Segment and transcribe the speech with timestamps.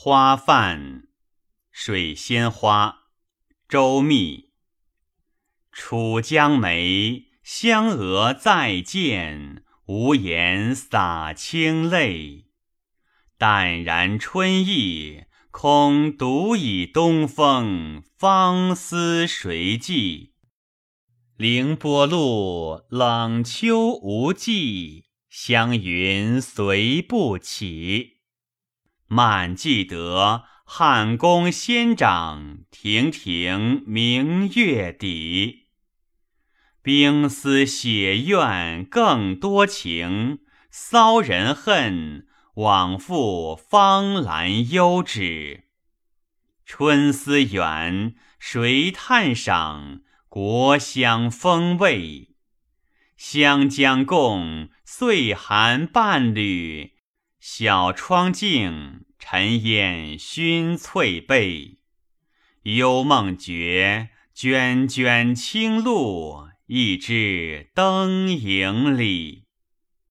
[0.00, 1.08] 花泛，
[1.72, 3.08] 水仙花，
[3.68, 4.52] 周密。
[5.72, 12.44] 楚江梅，香娥再见，无言洒清泪。
[13.36, 20.34] 淡然春意，空独倚东风，芳思谁寄？
[21.36, 28.17] 凌波路，冷秋无际，香云随不起。
[29.08, 35.68] 满记得汉宫仙长，亭亭明月底。
[36.82, 40.40] 冰丝血怨更多情，
[40.70, 42.26] 骚人恨，
[42.56, 45.64] 往复芳兰幽止。
[46.66, 50.02] 春思远，谁叹赏？
[50.28, 52.34] 国香风味，
[53.16, 56.97] 湘江共，岁寒伴侣。
[57.40, 61.78] 小窗净，尘烟熏翠被。
[62.62, 69.47] 幽梦觉，涓涓清露，一枝灯影里。